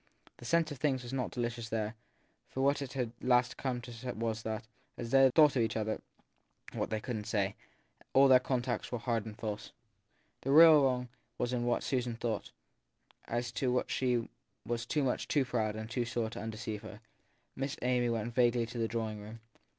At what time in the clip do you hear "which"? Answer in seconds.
13.71-13.91